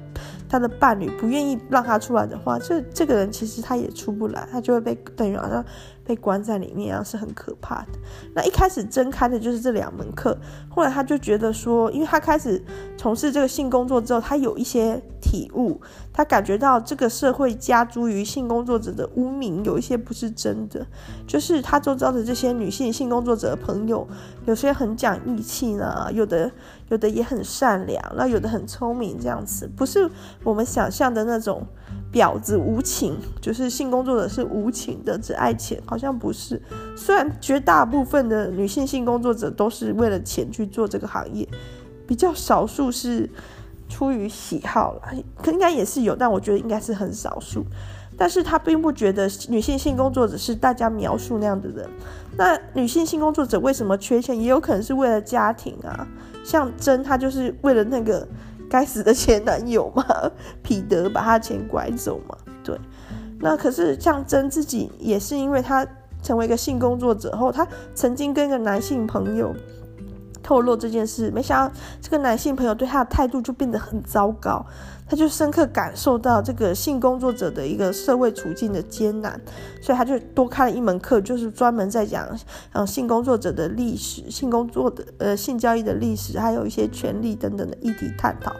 [0.47, 5.63] 她的伴侣不愿意让她出来的话，这这个人其实他也出不来，他就会被等于好像
[6.09, 7.99] 被关在里面啊，是很可怕的。
[8.33, 10.35] 那一开始睁开的就是这两门课，
[10.67, 12.59] 后来他就觉得说，因为他开始
[12.97, 15.79] 从事这个性工作之后，他有一些体悟，
[16.11, 20.83] 他感觉到这个社会加诸于性工作者的污名有一些不是真的，
[21.27, 22.89] 就是他周遭的这些女性。
[22.89, 24.07] 性工作者的朋友，
[24.45, 26.49] 有些很讲义气呢，有的
[26.89, 30.09] 有的也很善良，那有的很聪明，这样子不是
[30.43, 31.65] 我们想象的那种
[32.11, 36.61] 婊子无情，就是性工作者是无情的，只爱钱，好像不是。
[36.97, 41.47] 虽然绝大部分的女性性工作者都是为了钱去做这个行业，
[42.07, 43.29] 比较少数是
[43.87, 45.01] 出于喜好了，
[45.41, 47.63] 可应该也是有，但我觉得应该是很少数。
[48.17, 51.89] 但是他并不觉得女性性工作者是大家描述那样的人。
[52.35, 54.37] 那女性性工作者为什么缺钱？
[54.37, 56.05] 也有可能是为了家庭啊。
[56.49, 58.27] 像真，他就是为了那个
[58.67, 60.03] 该死的前男友嘛，
[60.63, 62.35] 彼得把他钱拐走嘛。
[62.63, 62.75] 对。
[63.39, 65.85] 那可是像真自己也是因为他
[66.23, 69.55] 成为一个性工作者后，他曾经跟一个男性朋友
[70.41, 74.65] 透露这件事，没想到这个男性朋友对他的态度就变得很糟糕。
[75.09, 79.41] 他就深刻感受到这个性工作者的一个社会处境的艰难，
[79.81, 82.27] 所以他就多开了一门课，就是专门在讲，
[82.73, 88.55] 嗯，性工作者的历史、性工作的呃性交易的历史，还有一些权利等等的议题探讨。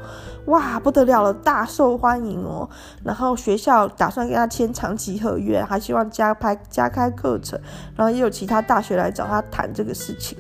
[0.46, 2.68] 哇，不得了了，大受欢迎哦。
[3.04, 7.60] 然后学校打算跟他签长期合约，还希望加拍加开课程，
[7.96, 10.36] 然后也有其他大学来找他谈这个事情。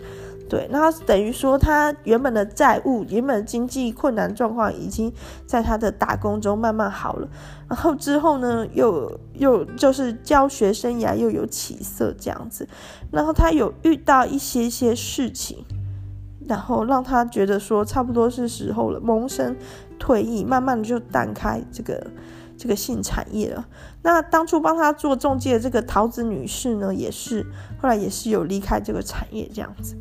[0.50, 5.14] 对，那等于说他原本的债务、原本的经济困难状况，已经
[5.46, 7.30] 在他的打工中慢慢好了。
[7.70, 12.68] 然后之后呢，又又就是教学生涯又有起色这样子。
[13.12, 15.64] 然后他有遇到一些些事情，
[16.48, 19.56] 然后让他觉得说差不多是时候了，萌生
[20.00, 22.08] 退役，慢慢的就淡开这个
[22.58, 23.68] 这个性产业了。
[24.02, 27.46] 那当初帮他做中介的这个桃子女士呢，也是
[27.80, 29.96] 后来也是有离开这个产业这样子。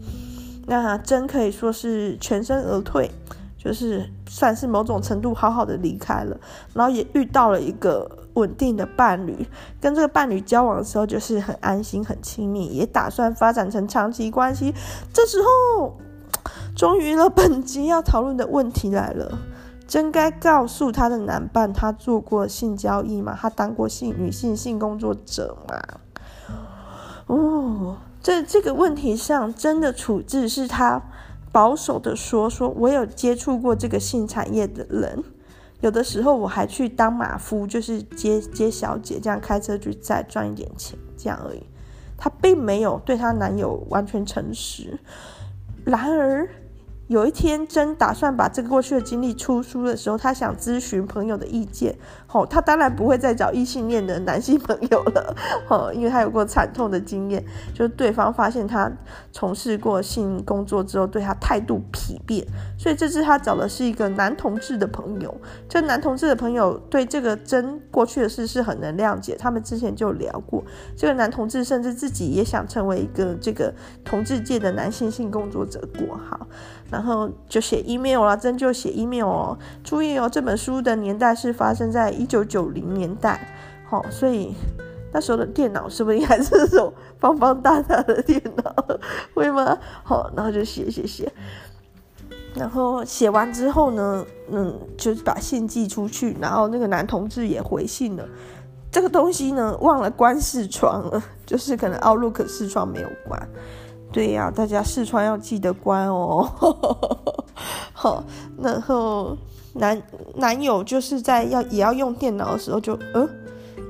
[0.70, 3.10] 那真可以说是全身而退，
[3.56, 6.36] 就是算是某种程度好好的离开了，
[6.74, 9.48] 然后也遇到了一个稳定的伴侣，
[9.80, 14.74] 跟这个伴侣交往的时候就是很安心、很亲密，也打算发展成长期关系。
[15.10, 15.96] 这时候，
[16.76, 19.38] 终于了，本集要讨论的问题来了：
[19.86, 23.34] 真该告诉他的男伴他做过性交易吗？
[23.40, 25.80] 他当过性女性性工作者吗？
[27.26, 27.96] 哦。
[28.28, 31.00] 在这个问题上，真的处置是他
[31.50, 35.24] 保守的说，说我有接触过这个性产业的人，
[35.80, 41.62] 有的时候我还去当马夫，就是接接小姐，这样开车去再赚一点钱，这样而已。
[42.18, 44.98] 她并没有对她男友完全诚实。
[45.86, 46.46] 然而。
[47.06, 51.96] 有一天，真打算把这个过去的经历出书的时候，她想咨询朋友的意见。
[52.30, 55.34] 哦，他当然不会再找异性恋的男性朋友了。
[55.68, 58.90] 哦，因为他有过惨痛的经验，就是对方发现他
[59.32, 62.46] 从事过性工作之后，对他态度丕变。
[62.78, 65.34] 所以这次他找的是一个男同志的朋友。
[65.68, 69.34] 这男同志的朋友对这个真过去的事是很能谅解。
[69.36, 70.62] 他们之前就聊过，
[70.96, 73.72] 这个男同志甚至自己也想成为一个这个
[74.04, 76.46] 同志界的男性性工作者过好。
[76.90, 79.58] 然后就写 email 啦，真就写 email 哦。
[79.84, 83.40] 注意哦，这本书的年代是发生在一九九零年代，
[83.88, 84.52] 好、所以
[85.12, 88.74] 那时候的电脑是不是还是那种方方大大的电脑？
[89.32, 89.78] 会吗？
[90.02, 91.32] 好、然后就写写写，
[92.54, 98.28] 然后写完之后呢，嗯，就把信寄出去，然后那个男同志也回信了。
[98.90, 103.48] 这个东西呢，忘了关视窗了，就是可能 Outlook 视窗没有关。
[104.10, 106.50] 对呀、大家视窗要记得关哦。
[107.92, 108.24] 好，
[108.56, 109.36] 然后
[109.78, 110.02] 男
[110.36, 113.28] 男友就是在要也要用电脑的时候就，呃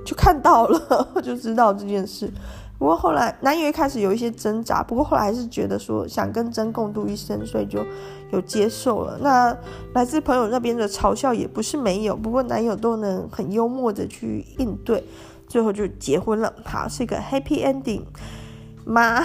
[0.05, 2.31] 就看到了， 就知道这件事。
[2.79, 7.85] 不过后来男友一开始有一些挣扎，不过后来还是觉得说想跟真共度一生，所以就
[8.31, 9.19] 有接受了。
[9.21, 9.57] 那
[9.95, 15.03] 来自朋友那边的嘲笑也不是没有，不过男友都能很幽默的去应对，
[15.49, 16.53] 最后就结婚了。
[16.65, 18.03] 好，是一个 happy ending。
[18.85, 19.23] 吗？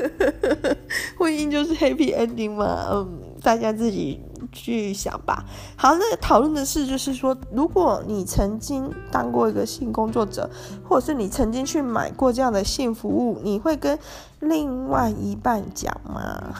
[1.18, 2.86] 婚姻就是 happy ending 吗？
[2.90, 4.18] 嗯，大家自己
[4.52, 5.44] 去想吧。
[5.76, 10.48] 好，那讨论的是，就是说，如果你曾经当过一个性工作者，
[10.88, 13.98] 或者是你曾经去买过这样的性服务，你会跟
[14.40, 16.54] 另外一半讲吗？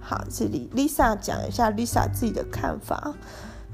[0.00, 3.14] 好，这里 Lisa 讲一下 Lisa 自己的看法。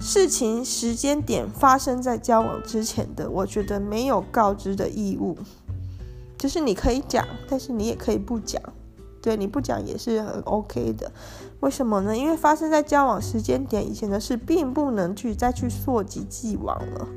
[0.00, 5.36] 事情时间点发生在交往之前的，我觉得没有告知的义务。
[6.38, 8.62] 就是你可以讲，但是你也可以不讲。
[9.20, 11.11] 对，你不讲也是很 OK 的。
[11.61, 12.16] 为什么呢？
[12.16, 17.09] 因为发生在交往时间点以前的事，并不能去再去溯及既往了。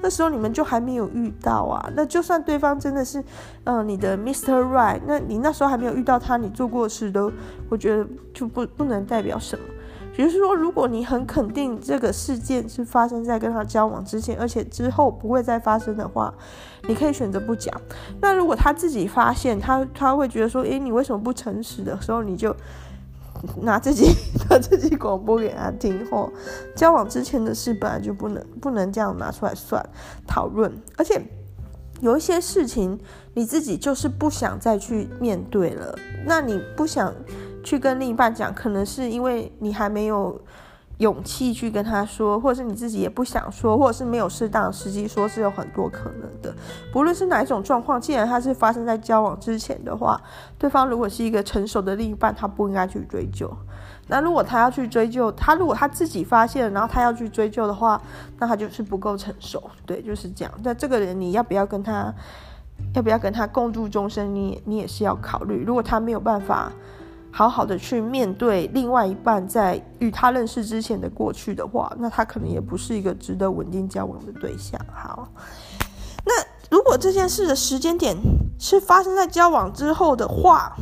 [0.00, 1.90] 那时候你们就还没有遇到啊。
[1.96, 3.24] 那就算对方真的是，
[3.64, 4.62] 嗯、你的 Mr.
[4.62, 7.32] Right，那你那时候还没有遇到他，你做过的事都，
[7.68, 9.64] 我觉得就不不能代表什么。
[10.14, 16.32] 比如说，如果你很肯定这个事件是发生在跟他交往之前，而且之后不会再发生的话，
[16.88, 17.72] 你可以选择不讲。
[18.20, 22.54] 那如果他自己发现，他他会觉得说，诶，你为什么不诚实的时候，你就
[23.62, 24.14] 拿自己
[24.48, 26.06] 拿自己广播给他听。
[26.10, 26.30] 吼，
[26.76, 29.84] 交往之前的事本来就不能不能这样拿出来算
[30.26, 31.22] 讨论，而且
[32.00, 32.98] 有一些事情
[33.34, 35.94] 你自己就是不想再去面对了，
[36.26, 37.14] 那你不想。
[37.64, 40.40] 去跟另一半讲，可能是因为你还没有
[40.98, 46.52] 勇气去跟他说，或者是你自己也不想说，或者是没有适当的时机说，是有很多可能的。
[46.92, 50.20] 不论是哪一种状况，既然它是发生在交往之前的话，
[50.58, 53.48] 对方如果是一个成熟的另一半，他不应该去追究。
[54.08, 58.00] 那如果他要去追究，他如果他自己发现，然后他要去追究的话，
[58.38, 59.62] 那他就是不够成熟。
[59.86, 60.52] 对，就是这样。
[60.64, 62.12] 那这个人你要不要跟他，
[62.94, 64.34] 要不要跟他共度终生？
[64.34, 65.62] 你你也是要考虑。
[65.64, 66.72] 如果他没有办法。
[67.30, 74.80] 好好的去面对另外一半在与他认识之前的过去的话，那他可能也不是一个值得稳定交往的对象。
[74.92, 75.28] 好，
[76.24, 76.32] 那
[76.76, 78.16] 如果这件事的时间点
[78.58, 80.74] 是发生在交往之后的话。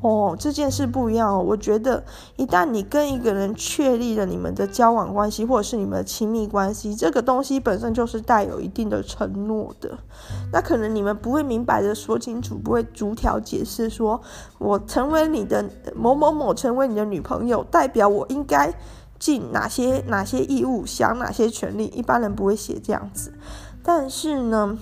[0.00, 1.42] 哦，这件事不一样哦。
[1.42, 2.04] 我觉得，
[2.36, 9.98] 一旦你跟一个人确立了你们的交往关系，或者是你们的亲密关系，这个东西本身就是带有一定的承诺的。
[10.52, 14.20] 那可能你们不会明白的说清楚，不会逐条解释说，
[14.58, 18.72] 我成为你的某某某，成为你的女朋友，代表我应该
[19.18, 21.86] 尽哪些哪些义务，享哪些权利。
[21.86, 23.34] 一般人不会写这样子，
[23.82, 24.78] 但是呢。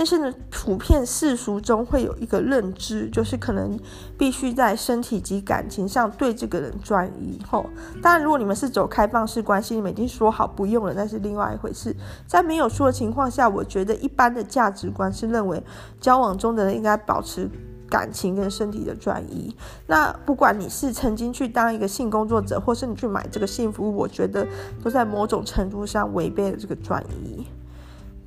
[0.00, 3.78] 但是呢，普遍世俗中会有一个认知，就是可能
[4.16, 7.38] 必须在身体及感情上对这个人专一。
[7.46, 7.66] 吼，
[8.00, 11.94] 当然，如果你们是走开放式关系，你们已经说好不用了，那是另外一回事。
[12.26, 15.62] 在没有说的情况下，我觉得一般的价值观是认为
[16.00, 17.46] 交往中的人应该保持
[17.90, 19.54] 感情跟身体的专一。
[19.86, 24.46] 那不管你是曾经去当一个性工作者，或是你去买这个性服务，我觉得
[24.82, 27.44] 都在某种程度上违背了这个专一。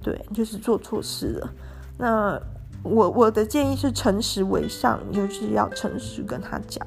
[0.03, 1.49] 对，就是做错事了。
[1.97, 2.39] 那
[2.83, 6.85] 我我的建议是诚实为上，就是要诚实跟他讲。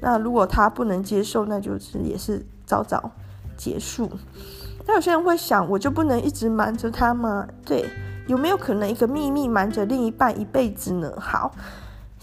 [0.00, 3.10] 那如果他不能接受，那就是也是早早
[3.56, 4.10] 结束。
[4.86, 7.46] 那有些人会想，我就不能一直瞒着他吗？
[7.64, 7.88] 对，
[8.26, 11.12] 有没有可能一个秘密瞒着另一半一辈子呢？
[11.18, 11.54] 好。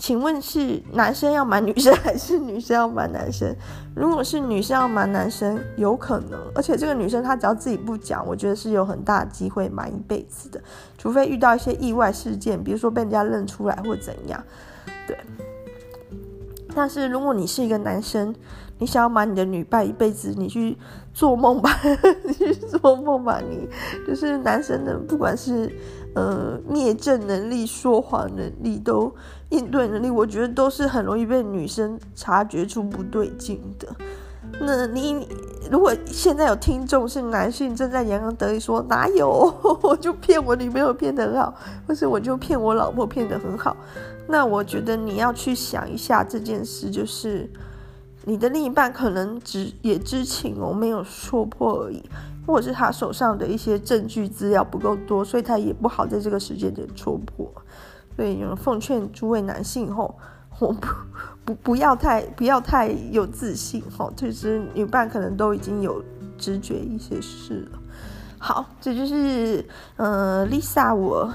[0.01, 3.55] 请问是男生要瞒女生，还是女生要瞒男生？
[3.95, 10.59] 如果是女生要瞒男生，有可能，而且这个女生她只要自己不讲，我觉得是有很大机会瞒一辈子的，
[10.97, 14.43] 除非遇到一些意外事件，比如说被人家认出来或怎样。
[15.05, 15.15] 对。
[16.73, 18.33] 但是如果你是一个男生，
[18.79, 20.75] 你想要瞒你的女伴一辈子，你去
[21.13, 21.69] 做梦吧，
[22.25, 23.69] 你去做梦吧，你
[24.07, 25.71] 就是男生的，不管是。
[26.13, 29.09] 呃，灭证能力、说谎能力都
[29.51, 33.87] 应对能力，我觉得都是很容易被女生察觉出不对劲的。
[34.59, 35.27] 那你
[35.71, 41.53] 如果现在有听众是男性，正在洋洋得意说哪有， 我就骗我女朋友骗得很好，
[41.87, 43.77] 或是我就骗我老婆骗得很好，
[44.27, 47.49] 那我觉得你要去想一下这件事，就是
[48.25, 52.03] 你的另一半可能只也知情哦，没有说破而已。
[52.47, 57.47] 或者是他手上的一些证据资料不够多，所以他也不好在这个时间点戳破。
[58.15, 60.17] 所以，奉劝诸位男性吼，
[60.59, 60.87] 我不
[61.45, 66.03] 不不要太不要太有自信吼，就是女伴可能都已经有
[66.37, 67.79] 直觉一些事了。
[68.37, 71.31] 好，这就是呃 Lisa 我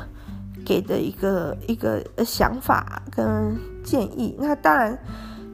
[0.65, 4.37] 给的一个一个想法跟建议。
[4.39, 4.99] 那当然，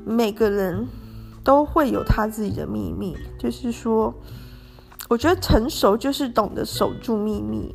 [0.04, 0.86] 每个人
[1.44, 4.12] 都会有他自己的秘密，就是说。
[5.08, 7.74] 我觉得成熟就是懂得守住秘密，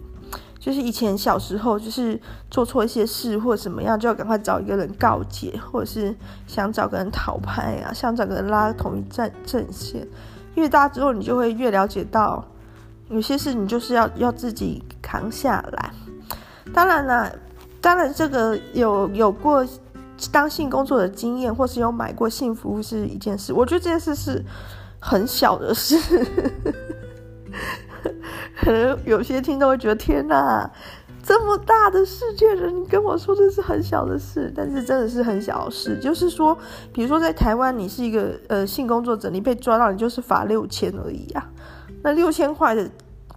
[0.60, 6.16] 就是以前小时候就是做错一些事或者怎么样，就要赶快找一个人告解，或者是
[6.48, 10.08] 想找个人讨拍啊，想找个人拉同一战阵线。
[10.56, 12.44] 越大之后，你就会越了解到，
[13.10, 15.92] 有些事你就是要要自己扛下来。
[16.74, 17.32] 当然啦，
[17.80, 19.66] 当然这个有有过
[20.32, 23.54] 当性工作的经验，或是有买过性服务是一件事。
[23.54, 24.44] 我觉得这件事是
[25.00, 25.96] 很小的事。
[28.60, 30.70] 可能有些听众会觉得天哪，
[31.24, 35.98] 这么大的世界人，你跟我说这是很小的事，但是真的是很小事。
[36.00, 36.58] 就是说，
[36.94, 41.50] 比如说在台湾，你是一个呃性工作者，你被抓到，你就是罚六千而已啊。
[42.04, 42.90] 那六千块的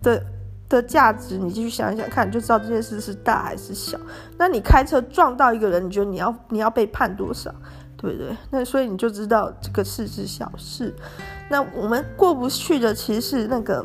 [0.03, 0.23] 的
[0.69, 3.99] 的价值，你继续想一想看，就知道这件事是大还是小。
[4.39, 7.55] 那你开车撞到一个人，你觉得你要你要被判多少？
[7.97, 8.35] 对不对？
[8.51, 10.95] 那所以你就知道这个事是小事。
[11.51, 13.85] 那我们过不去的其实是那个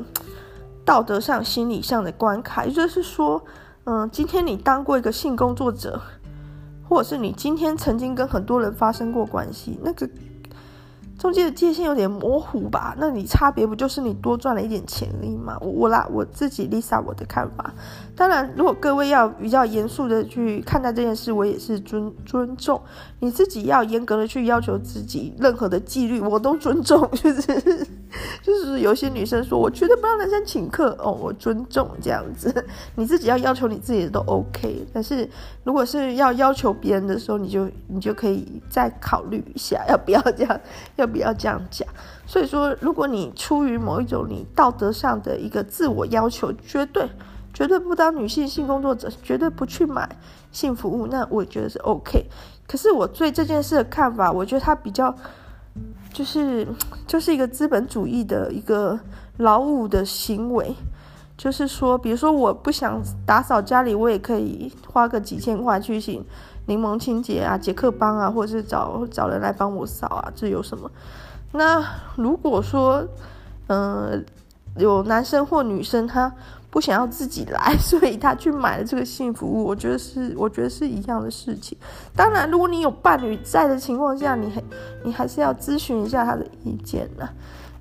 [0.85, 3.43] 道德上、心理上的关卡，也就是说，
[3.85, 5.99] 嗯，今天你当过一个性工作者，
[6.87, 10.07] 或者是你今天曾经跟很多人发生过关系，那个。
[11.25, 12.95] 中间的界限有点模糊吧？
[12.99, 15.57] 那你差别不就是你多赚了一点钱而已吗？
[15.59, 17.73] 我我啦，我自己 Lisa 我的看法。
[18.15, 22.79] 当然，如果各位要比较严肃的去看待这件事，我也是尊尊重。
[23.21, 27.09] 你自己要严格的去要求自己，任何的纪律我都尊重。
[27.17, 27.87] 就是
[28.43, 32.53] 就是有些女生说，我绝对不让男生请客哦，我尊重这样子。
[32.93, 35.27] 你自己要要求你自己都 OK，但是
[35.63, 40.61] 如果是要要求别人的时候，你就你就可以再考虑一下，要不要这样，
[40.97, 41.87] 要不不要这样讲。
[42.27, 47.09] 所以说，如果你出于某一种你道德上的一个自我要求，绝对。
[47.53, 50.09] 绝对不当女性性工作者，绝对不去买
[50.51, 52.25] 性服务，那我觉得是 OK。
[52.67, 55.15] 可是我对这件事的看法，我觉得它比较
[56.11, 56.67] 就是
[57.07, 58.99] 就是一个资本主义的一个
[59.37, 60.75] 劳务的行为，
[61.37, 66.25] 就是说，比如说我不想打扫家里，我也可以花个几千块去请
[66.65, 70.89] 柠檬清洁啊、杰克帮啊，或者是找找人来帮我扫啊，这有什么？
[71.51, 71.83] 那
[72.15, 73.05] 如果说，
[73.67, 74.25] 嗯、
[74.77, 76.33] 有男生或女生他。
[76.71, 79.63] 不想要自己来， 所以他去买了这个性服务。
[79.63, 81.77] 我觉得是，我觉得是一样的事情。
[82.13, 84.61] 当然，如果你有伴侣在的情况下，你还
[85.05, 87.29] 你还是要咨询一下他的意见呢。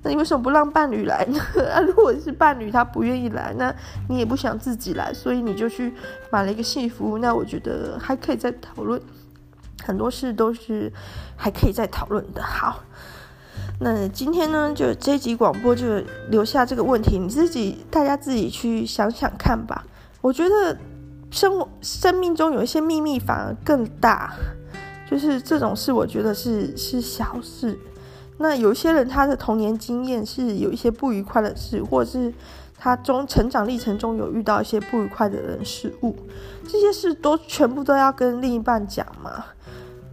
[0.05, 1.39] 那你为什么不让伴侣来呢？
[1.73, 3.73] 啊，如果是伴侣他不愿意来，那
[4.07, 5.91] 你也不想自己来，所以你就去
[6.29, 7.17] 买了一个性服。
[7.17, 9.01] 那我觉得还可以再讨论，
[9.83, 10.93] 很多事都是
[11.35, 12.43] 还可以再讨论的。
[12.43, 12.83] 好。
[13.79, 15.85] 那今天呢，就这集广播就
[16.29, 19.83] 留下这个问题，你自己大家自己去想想看吧。
[20.21, 20.77] 我觉得
[21.31, 24.33] 生活生命中有一些秘密反而更大，
[25.09, 27.77] 就是这种事，我觉得是是小事。
[28.37, 32.33] 那有些人他的童年经验是有一些不愉快的事，或者是
[32.77, 36.15] 他中成长历程中有遇到一些不愉快的人事物，
[36.67, 39.45] 这些事都全部都要跟另一半讲嘛。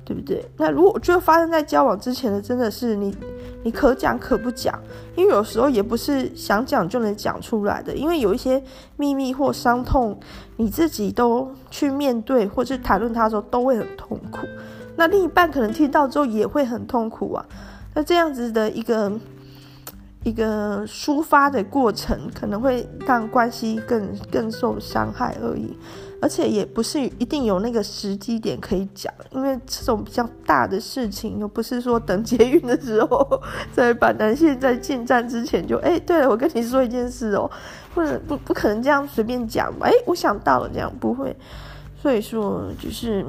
[0.04, 0.44] 对不对？
[0.56, 3.16] 那如果就发生在交往之前的，真的是你，
[3.62, 4.76] 你可讲可不讲，
[5.14, 8.60] 因为有时候也不是想讲就能讲出来的，因为有一些
[8.96, 10.18] 秘密或伤痛，
[10.56, 14.40] 你自己都去面对或是谈论它的时候，都会很痛苦。
[14.96, 17.46] 那另一半可能听到之后也会很痛苦啊。
[17.94, 19.12] 那这样子的一个
[20.24, 25.76] 一个抒发的过程，可能会让关系更更受伤害而已。
[26.20, 37.50] 而且也不是一定有那个时机点可以讲，因为这种比较大的事情，又不是说等捷运的时候，在把南线在进站之前就，哎，对了，我跟你说一件事哦，
[37.92, 39.88] 或者不不可能这样随便讲吧？
[39.88, 41.36] 哎，我想到了，这样不会。
[42.00, 43.26] 所以说，就是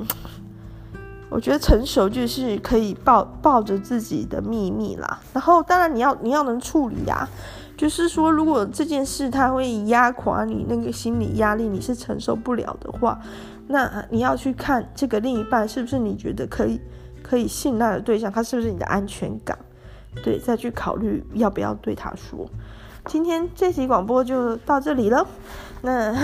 [1.33, 7.29] 我觉得成熟就是可以抱抱着自己的秘密啦，然后当然你要你要能处理呀、啊。
[7.75, 13.19] 就是说，如果这件事它会压垮你那个心理压力，你是承受不了的话，
[13.67, 16.79] 那你要去看这个另一半是不是你觉得可以
[17.23, 19.57] 可以信赖的对象，他是不是你的安全感，
[20.23, 22.47] 对，再去考虑要不要对他说。
[23.07, 25.25] 今天这期广播就到这里了。
[25.81, 26.15] 那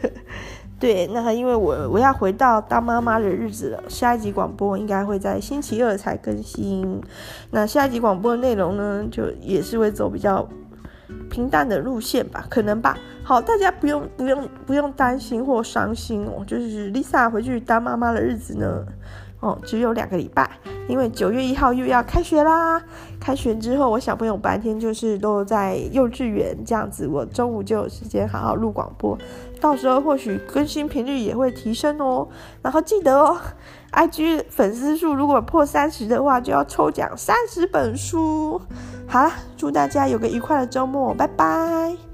[0.80, 7.00] 对，那因为我我要回到当妈妈的日子了，下一集广播应该会在星期二才更新。
[7.50, 10.48] 那下一集广播的内容呢，就也是会走比较。
[11.28, 12.96] 平淡的路线吧，可能吧。
[13.24, 16.44] 好，大家不用不用不用担心或伤心哦。
[16.46, 18.84] 就是 Lisa 回去当妈妈的日子呢，
[19.40, 20.48] 哦，只有两个礼拜，
[20.88, 22.80] 因为九月一号又要开学啦。
[23.20, 29.16] 开学之后，我小朋友白天就是都在幼稚园这样子，我中午就有时间好好录广播。
[29.60, 32.26] 到时候或许更新频率也会提升哦。
[32.62, 33.38] 然后记得哦
[33.92, 38.60] ，IG 粉丝数如果破三十的话，就要抽奖三十本书。
[39.06, 42.09] 好啦，祝大家有个愉快的周末，拜拜。